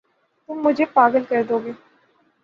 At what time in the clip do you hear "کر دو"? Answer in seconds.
1.29-1.59